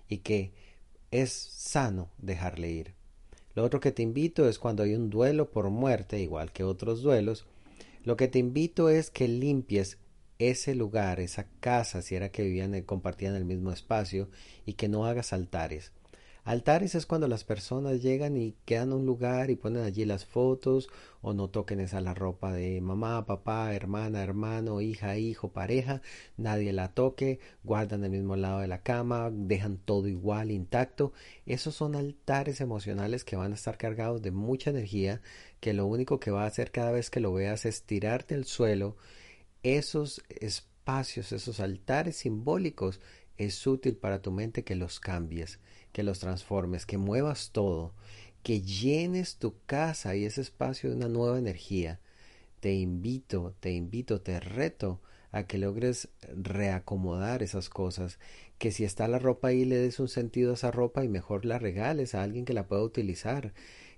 y 0.09 0.19
que 0.19 0.53
es 1.11 1.33
sano 1.33 2.11
dejarle 2.19 2.71
ir. 2.71 2.95
Lo 3.57 3.65
otro 3.65 3.81
que 3.81 3.91
te 3.91 4.03
invito 4.03 4.47
es 4.49 4.59
cuando 4.59 4.83
hay 4.83 4.95
un 4.95 5.09
duelo 5.09 5.51
por 5.51 5.71
muerte, 5.71 6.21
igual 6.21 6.53
que 6.53 6.63
otros 6.63 7.01
duelos, 7.01 7.47
lo 8.05 8.17
que 8.17 8.29
te 8.29 8.39
invito 8.39 8.91
es 8.91 9.11
que 9.11 9.29
limpies 9.29 9.97
ese 10.39 10.75
lugar, 10.75 11.21
esa 11.21 11.47
casa, 11.61 12.03
si 12.03 12.15
era 12.15 12.29
que 12.29 12.43
vivían, 12.43 12.79
compartían 12.83 13.35
el 13.35 13.47
mismo 13.47 13.73
espacio, 13.73 14.29
y 14.67 14.75
que 14.75 14.89
no 14.89 15.07
hagas 15.07 15.33
altares. 15.33 15.91
Altares 16.47 16.95
es 16.95 17.07
cuando 17.07 17.27
las 17.27 17.43
personas 17.43 18.03
llegan 18.03 18.37
y 18.37 18.55
quedan 18.65 18.91
en 18.91 18.99
un 18.99 19.07
lugar 19.07 19.51
y 19.51 19.57
ponen 19.57 19.83
allí 19.83 20.05
las 20.05 20.27
fotos 20.27 20.89
o 21.21 21.35
no 21.35 21.51
toquen 21.51 21.81
esa 21.81 22.01
la 22.01 22.15
ropa 22.15 22.53
de 22.53 22.81
mamá, 22.81 23.27
papá, 23.27 23.75
hermana, 23.75 24.23
hermano, 24.23 24.81
hija, 24.81 25.19
hijo, 25.19 25.53
pareja, 25.53 26.03
nadie 26.37 26.73
la 26.73 26.95
toque, 26.95 27.41
guardan 27.65 28.05
el 28.05 28.13
mismo 28.13 28.37
lado 28.37 28.61
de 28.61 28.69
la 28.69 28.85
cama, 28.85 29.29
dejan 29.33 29.79
todo 29.79 30.07
igual, 30.07 30.53
intacto. 30.53 31.13
Esos 31.47 31.75
son 31.75 31.97
altares 31.97 32.61
emocionales 32.61 33.25
que 33.25 33.35
van 33.35 33.51
a 33.51 33.57
estar 33.57 33.77
cargados 33.77 34.23
de 34.23 34.31
mucha 34.31 34.71
energía, 34.71 35.23
que 35.59 35.73
lo 35.73 35.87
único 35.87 36.21
que 36.21 36.31
va 36.31 36.45
a 36.45 36.47
hacer 36.47 36.71
cada 36.71 36.93
vez 36.93 37.11
que 37.11 37.19
lo 37.19 37.33
veas 37.33 37.67
es 37.67 37.83
tirarte 37.83 38.37
al 38.37 38.45
suelo. 38.45 38.97
Esos 39.65 40.23
espacios, 40.29 41.33
esos 41.33 41.59
altares 41.59 42.19
simbólicos, 42.19 43.01
es 43.37 43.67
útil 43.67 43.97
para 43.97 44.23
tu 44.23 44.31
mente 44.31 44.63
que 44.63 44.77
los 44.77 45.01
cambies 45.01 45.59
que 45.97 46.03
los 46.03 46.19
transformes, 46.19 46.85
que 46.85 46.99
muevas 46.99 47.53
todo, 47.53 47.95
que 48.43 48.61
llenes 48.61 49.37
tu 49.37 49.55
casa 49.65 50.15
y 50.15 50.27
ese 50.27 50.43
espacio 50.43 50.91
de 50.91 50.97
una 50.97 51.09
nueva 51.09 51.39
energía. 51.39 52.01
Te 52.61 52.75
invito, 52.75 53.55
te 53.61 53.73
invito, 53.73 54.21
te 54.21 54.39
reto 54.39 55.01
a 55.33 55.45
que 55.45 55.57
logres 55.57 56.11
reacomodar 56.35 57.43
esas 57.43 57.71
cosas, 57.71 58.19
que 58.59 58.73
si 58.73 58.85
está 58.85 59.09
la 59.09 59.19
ropa 59.19 59.49
ahí 59.49 59.65
le 59.65 59.77
des 59.77 59.99
un 59.99 60.09
sentido 60.09 60.51
a 60.51 60.55
esa 60.57 60.71
ropa 60.71 61.03
y 61.03 61.09
mejor 61.09 61.47
la 61.47 61.59
regales 61.59 62.15
a 62.15 62.23
alguien 62.23 62.45
que 62.45 62.53
la 62.53 62.67
pueda 62.67 62.83
utilizar, 62.83 63.55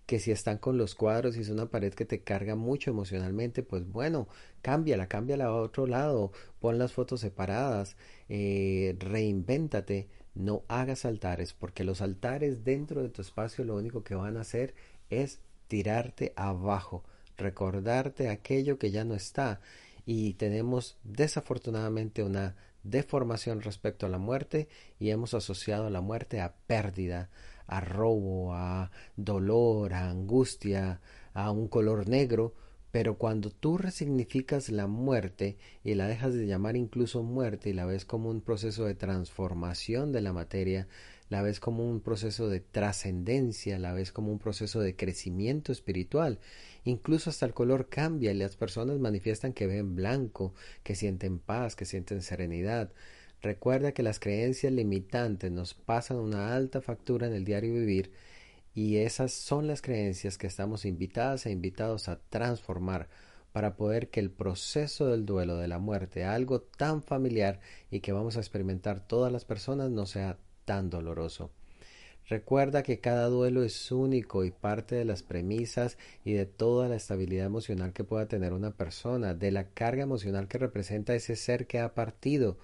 que 0.06 0.20
si 0.20 0.30
están 0.30 0.58
con 0.58 0.78
los 0.78 0.94
cuadros 0.94 1.36
y 1.36 1.40
es 1.40 1.48
una 1.48 1.66
pared 1.66 1.92
que 1.92 2.04
te 2.04 2.20
carga 2.20 2.54
mucho 2.54 2.92
emocionalmente, 2.92 3.64
pues 3.64 3.90
bueno, 3.90 4.28
cámbiala, 4.62 5.08
cámbiala 5.08 5.46
a 5.46 5.52
otro 5.52 5.88
lado, 5.88 6.30
pon 6.60 6.78
las 6.78 6.92
fotos 6.92 7.20
separadas, 7.20 7.96
eh, 8.28 8.94
reinvéntate, 9.00 10.08
no 10.38 10.62
hagas 10.68 11.04
altares, 11.04 11.52
porque 11.52 11.82
los 11.82 12.00
altares 12.00 12.64
dentro 12.64 13.02
de 13.02 13.08
tu 13.08 13.22
espacio 13.22 13.64
lo 13.64 13.74
único 13.74 14.04
que 14.04 14.14
van 14.14 14.36
a 14.36 14.42
hacer 14.42 14.72
es 15.10 15.40
tirarte 15.66 16.32
abajo, 16.36 17.04
recordarte 17.36 18.28
aquello 18.28 18.78
que 18.78 18.92
ya 18.92 19.04
no 19.04 19.14
está. 19.14 19.60
Y 20.06 20.34
tenemos 20.34 20.96
desafortunadamente 21.02 22.22
una 22.22 22.54
deformación 22.84 23.60
respecto 23.62 24.06
a 24.06 24.08
la 24.08 24.18
muerte 24.18 24.68
y 25.00 25.10
hemos 25.10 25.34
asociado 25.34 25.90
la 25.90 26.00
muerte 26.00 26.40
a 26.40 26.54
pérdida, 26.54 27.30
a 27.66 27.80
robo, 27.80 28.54
a 28.54 28.92
dolor, 29.16 29.92
a 29.92 30.08
angustia, 30.08 31.00
a 31.34 31.50
un 31.50 31.66
color 31.66 32.08
negro, 32.08 32.54
pero 32.90 33.18
cuando 33.18 33.50
tú 33.50 33.76
resignificas 33.76 34.70
la 34.70 34.86
muerte 34.86 35.56
y 35.84 35.94
la 35.94 36.08
dejas 36.08 36.34
de 36.34 36.46
llamar 36.46 36.76
incluso 36.76 37.22
muerte 37.22 37.70
y 37.70 37.72
la 37.74 37.84
ves 37.84 38.04
como 38.04 38.30
un 38.30 38.40
proceso 38.40 38.84
de 38.86 38.94
transformación 38.94 40.10
de 40.12 40.22
la 40.22 40.32
materia, 40.32 40.88
la 41.28 41.42
ves 41.42 41.60
como 41.60 41.88
un 41.88 42.00
proceso 42.00 42.48
de 42.48 42.60
trascendencia, 42.60 43.78
la 43.78 43.92
ves 43.92 44.12
como 44.12 44.32
un 44.32 44.38
proceso 44.38 44.80
de 44.80 44.96
crecimiento 44.96 45.72
espiritual. 45.72 46.38
Incluso 46.84 47.28
hasta 47.28 47.44
el 47.44 47.52
color 47.52 47.88
cambia 47.90 48.32
y 48.32 48.34
las 48.34 48.56
personas 48.56 48.98
manifiestan 48.98 49.52
que 49.52 49.66
ven 49.66 49.94
blanco, 49.94 50.54
que 50.82 50.94
sienten 50.94 51.38
paz, 51.38 51.76
que 51.76 51.84
sienten 51.84 52.22
serenidad. 52.22 52.90
Recuerda 53.42 53.92
que 53.92 54.02
las 54.02 54.18
creencias 54.18 54.72
limitantes 54.72 55.52
nos 55.52 55.74
pasan 55.74 56.16
una 56.16 56.56
alta 56.56 56.80
factura 56.80 57.26
en 57.26 57.34
el 57.34 57.44
diario 57.44 57.74
vivir 57.74 58.10
y 58.78 58.98
esas 58.98 59.32
son 59.32 59.66
las 59.66 59.82
creencias 59.82 60.38
que 60.38 60.46
estamos 60.46 60.84
invitadas 60.84 61.46
e 61.46 61.50
invitados 61.50 62.08
a 62.08 62.20
transformar 62.20 63.08
para 63.50 63.74
poder 63.74 64.08
que 64.08 64.20
el 64.20 64.30
proceso 64.30 65.08
del 65.08 65.26
duelo 65.26 65.56
de 65.56 65.66
la 65.66 65.80
muerte, 65.80 66.22
algo 66.22 66.60
tan 66.60 67.02
familiar 67.02 67.58
y 67.90 67.98
que 67.98 68.12
vamos 68.12 68.36
a 68.36 68.38
experimentar 68.38 69.04
todas 69.04 69.32
las 69.32 69.44
personas, 69.44 69.90
no 69.90 70.06
sea 70.06 70.38
tan 70.64 70.90
doloroso. 70.90 71.50
Recuerda 72.28 72.84
que 72.84 73.00
cada 73.00 73.26
duelo 73.26 73.64
es 73.64 73.90
único 73.90 74.44
y 74.44 74.52
parte 74.52 74.94
de 74.94 75.04
las 75.04 75.24
premisas 75.24 75.98
y 76.24 76.34
de 76.34 76.46
toda 76.46 76.88
la 76.88 76.94
estabilidad 76.94 77.46
emocional 77.46 77.92
que 77.92 78.04
pueda 78.04 78.28
tener 78.28 78.52
una 78.52 78.76
persona, 78.76 79.34
de 79.34 79.50
la 79.50 79.70
carga 79.70 80.04
emocional 80.04 80.46
que 80.46 80.58
representa 80.58 81.16
ese 81.16 81.34
ser 81.34 81.66
que 81.66 81.80
ha 81.80 81.94
partido, 81.94 82.58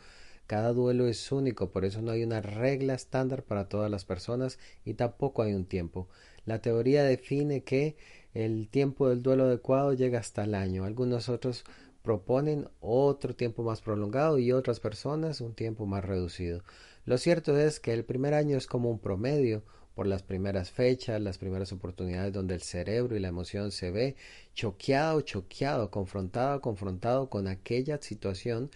cada 0.47 0.73
duelo 0.73 1.09
es 1.09 1.33
único, 1.33 1.71
por 1.71 1.85
eso 1.85 2.03
no 2.03 2.11
hay 2.11 2.23
una 2.23 2.41
regla 2.41 2.95
estándar 2.95 3.43
para 3.45 3.69
todas 3.69 3.91
las 3.91 4.05
personas 4.05 4.59
y 4.85 4.95
tampoco 4.95 5.43
hay 5.43 5.55
un 5.55 5.65
tiempo. 5.65 6.09
La 6.45 6.61
teoría 6.61 7.05
define 7.05 7.63
que 7.63 7.97
el 8.35 8.69
tiempo 8.69 9.09
del 9.09 9.23
duelo 9.23 9.45
adecuado 9.45 9.95
llega 9.95 10.19
hasta 10.19 10.45
el 10.45 10.55
año. 10.55 10.85
Algunos 10.85 11.29
otros 11.29 11.65
proponen 12.03 12.69
otro 12.81 13.35
tiempo 13.35 13.63
más 13.63 13.81
prolongado 13.81 14.39
y 14.39 14.53
otras 14.53 14.81
personas 14.81 15.41
un 15.41 15.55
tiempo 15.55 15.87
más 15.87 16.05
reducido. 16.05 16.63
Lo 17.07 17.17
cierto 17.17 17.59
es 17.59 17.81
que 17.81 17.95
el 17.95 18.05
primer 18.05 18.35
año 18.35 18.59
es 18.59 18.67
como 18.67 18.91
un 18.91 18.99
promedio 18.99 19.63
por 19.95 20.07
las 20.07 20.23
primeras 20.23 20.71
fechas, 20.71 21.21
las 21.21 21.39
primeras 21.39 21.73
oportunidades 21.73 22.33
donde 22.33 22.55
el 22.55 22.63
cerebro 22.63 23.17
y 23.17 23.21
la 23.21 23.29
emoción 23.29 23.71
se 23.71 23.91
ve 23.91 24.17
choqueado, 24.53 25.21
choqueado, 25.21 25.91
confrontado, 25.91 26.61
confrontado 26.61 27.31
con 27.31 27.47
aquella 27.47 27.99
situación 28.03 28.71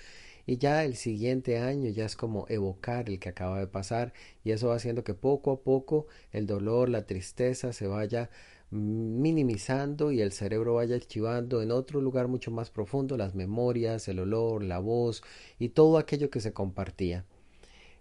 y 0.49 0.57
ya 0.57 0.83
el 0.83 0.97
siguiente 0.97 1.59
año 1.59 1.91
ya 1.91 2.07
es 2.07 2.17
como 2.17 2.47
evocar 2.49 3.11
el 3.11 3.19
que 3.21 3.29
acaba 3.29 3.59
de 3.61 3.67
pasar 3.67 4.15
y 4.45 4.53
eso 4.53 4.69
va 4.69 4.77
haciendo 4.77 5.05
que 5.05 5.13
poco 5.13 5.53
a 5.53 5.61
poco 5.61 6.07
el 6.33 6.47
dolor, 6.47 6.89
la 6.89 7.05
tristeza 7.05 7.75
se 7.75 7.87
vaya 7.87 8.31
minimizando 8.71 10.11
y 10.11 10.23
el 10.23 10.33
cerebro 10.33 10.77
vaya 10.77 10.97
archivando 10.97 11.61
en 11.61 11.71
otro 11.71 12.01
lugar 12.01 12.29
mucho 12.29 12.51
más 12.51 12.71
profundo 12.71 13.19
las 13.19 13.35
memorias, 13.35 14.09
el 14.09 14.21
olor, 14.21 14.65
la 14.65 14.79
voz 14.79 15.23
y 15.59 15.69
todo 15.69 15.99
aquello 15.99 16.31
que 16.31 16.41
se 16.41 16.55
compartía. 16.55 17.27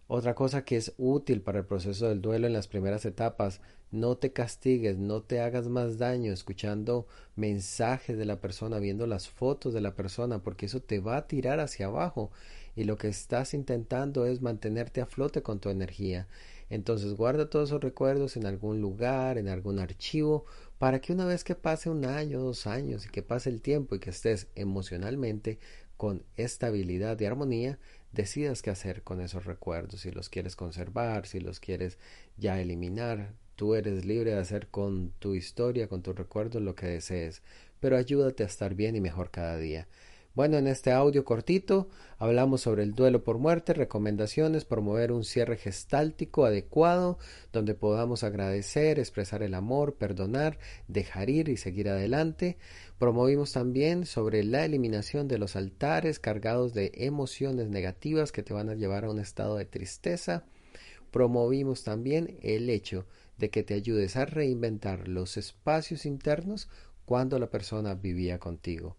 Otra 0.09 0.35
cosa 0.35 0.63
que 0.63 0.77
es 0.77 0.93
útil 0.97 1.41
para 1.41 1.59
el 1.59 1.65
proceso 1.65 2.07
del 2.07 2.21
duelo 2.21 2.47
en 2.47 2.53
las 2.53 2.69
primeras 2.69 3.05
etapas, 3.05 3.59
no 3.91 4.15
te 4.17 4.31
castigues, 4.31 4.97
no 4.97 5.21
te 5.21 5.41
hagas 5.41 5.67
más 5.67 5.97
daño 5.97 6.31
escuchando 6.31 7.07
mensajes 7.35 8.17
de 8.17 8.23
la 8.23 8.39
persona, 8.39 8.79
viendo 8.79 9.05
las 9.05 9.27
fotos 9.27 9.73
de 9.73 9.81
la 9.81 9.95
persona, 9.95 10.39
porque 10.39 10.67
eso 10.67 10.81
te 10.81 10.99
va 10.99 11.17
a 11.17 11.27
tirar 11.27 11.59
hacia 11.59 11.87
abajo 11.87 12.31
y 12.75 12.85
lo 12.85 12.97
que 12.97 13.09
estás 13.09 13.53
intentando 13.53 14.25
es 14.25 14.41
mantenerte 14.41 15.01
a 15.01 15.07
flote 15.07 15.41
con 15.41 15.59
tu 15.59 15.69
energía. 15.69 16.27
Entonces 16.69 17.13
guarda 17.13 17.49
todos 17.49 17.69
esos 17.69 17.81
recuerdos 17.81 18.37
en 18.37 18.45
algún 18.45 18.79
lugar, 18.81 19.37
en 19.37 19.49
algún 19.49 19.79
archivo, 19.79 20.45
para 20.77 20.99
que 21.01 21.11
una 21.11 21.25
vez 21.25 21.43
que 21.43 21.55
pase 21.55 21.89
un 21.89 22.05
año, 22.05 22.39
dos 22.39 22.65
años 22.65 23.05
y 23.05 23.09
que 23.09 23.23
pase 23.23 23.49
el 23.49 23.61
tiempo 23.61 23.95
y 23.95 23.99
que 23.99 24.11
estés 24.11 24.47
emocionalmente 24.55 25.59
con 25.97 26.23
estabilidad 26.35 27.19
y 27.19 27.25
armonía, 27.25 27.79
decidas 28.17 28.63
qué 28.63 28.71
hacer 28.71 29.03
con 29.03 29.21
esos 29.21 29.45
recuerdos, 29.45 30.01
si 30.01 30.11
los 30.11 30.27
quieres 30.27 30.55
conservar, 30.55 31.27
si 31.27 31.39
los 31.39 31.59
quieres 31.59 31.99
ya 32.35 32.59
eliminar. 32.59 33.33
Tú 33.55 33.75
eres 33.75 34.05
libre 34.05 34.31
de 34.31 34.39
hacer 34.39 34.67
con 34.69 35.11
tu 35.19 35.35
historia, 35.35 35.87
con 35.87 36.01
tus 36.01 36.15
recuerdos 36.15 36.61
lo 36.61 36.75
que 36.75 36.87
desees, 36.87 37.43
pero 37.79 37.95
ayúdate 37.95 38.43
a 38.43 38.47
estar 38.47 38.73
bien 38.73 38.95
y 38.95 39.01
mejor 39.01 39.29
cada 39.29 39.57
día. 39.57 39.87
Bueno, 40.37 40.59
en 40.59 40.67
este 40.67 40.91
audio 40.91 41.25
cortito 41.25 41.89
hablamos 42.19 42.61
sobre 42.61 42.83
el 42.83 42.93
duelo 42.93 43.23
por 43.23 43.39
muerte, 43.39 43.73
recomendaciones, 43.73 44.65
promover 44.65 45.11
un 45.11 45.23
cierre 45.23 45.57
gestáltico 45.57 46.45
adecuado, 46.45 47.17
donde 47.51 47.73
podamos 47.73 48.23
agradecer, 48.23 48.99
expresar 48.99 49.41
el 49.41 49.55
amor, 49.55 49.95
perdonar, 49.95 50.59
dejar 50.87 51.31
ir 51.31 51.49
y 51.49 51.57
seguir 51.57 51.89
adelante. 51.89 52.59
Promovimos 52.99 53.51
también 53.51 54.05
sobre 54.05 54.43
la 54.43 54.63
eliminación 54.63 55.27
de 55.27 55.39
los 55.39 55.55
altares 55.55 56.19
cargados 56.19 56.75
de 56.75 56.91
emociones 56.93 57.69
negativas 57.69 58.31
que 58.31 58.43
te 58.43 58.53
van 58.53 58.69
a 58.69 58.75
llevar 58.75 59.05
a 59.05 59.09
un 59.09 59.17
estado 59.17 59.55
de 59.55 59.65
tristeza. 59.65 60.45
Promovimos 61.09 61.83
también 61.83 62.37
el 62.43 62.69
hecho 62.69 63.07
de 63.39 63.49
que 63.49 63.63
te 63.63 63.73
ayudes 63.73 64.15
a 64.17 64.25
reinventar 64.25 65.07
los 65.07 65.35
espacios 65.35 66.05
internos 66.05 66.69
cuando 67.05 67.39
la 67.39 67.49
persona 67.49 67.95
vivía 67.95 68.37
contigo. 68.37 68.97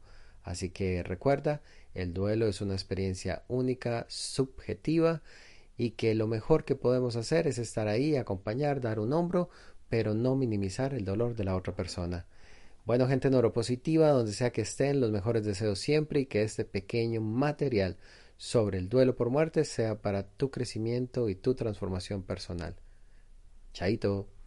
Así 0.48 0.70
que 0.70 1.02
recuerda, 1.02 1.60
el 1.92 2.14
duelo 2.14 2.46
es 2.46 2.62
una 2.62 2.72
experiencia 2.72 3.42
única, 3.48 4.06
subjetiva, 4.08 5.20
y 5.76 5.90
que 5.90 6.14
lo 6.14 6.26
mejor 6.26 6.64
que 6.64 6.74
podemos 6.74 7.16
hacer 7.16 7.46
es 7.46 7.58
estar 7.58 7.86
ahí, 7.86 8.16
acompañar, 8.16 8.80
dar 8.80 8.98
un 8.98 9.12
hombro, 9.12 9.50
pero 9.90 10.14
no 10.14 10.36
minimizar 10.36 10.94
el 10.94 11.04
dolor 11.04 11.36
de 11.36 11.44
la 11.44 11.54
otra 11.54 11.76
persona. 11.76 12.24
Bueno, 12.86 13.06
gente 13.06 13.28
neuropositiva, 13.28 14.08
donde 14.08 14.32
sea 14.32 14.50
que 14.50 14.62
estén, 14.62 15.02
los 15.02 15.10
mejores 15.10 15.44
deseos 15.44 15.80
siempre 15.80 16.20
y 16.20 16.26
que 16.26 16.42
este 16.42 16.64
pequeño 16.64 17.20
material 17.20 17.98
sobre 18.38 18.78
el 18.78 18.88
duelo 18.88 19.16
por 19.16 19.28
muerte 19.28 19.66
sea 19.66 20.00
para 20.00 20.22
tu 20.22 20.50
crecimiento 20.50 21.28
y 21.28 21.34
tu 21.34 21.54
transformación 21.56 22.22
personal. 22.22 22.74
Chaito. 23.74 24.37